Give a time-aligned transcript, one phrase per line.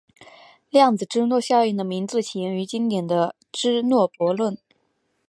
[0.71, 4.57] 量子芝诺效应的名字起源于经典的芝诺悖论。